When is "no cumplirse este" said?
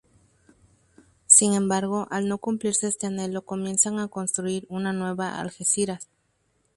2.27-3.05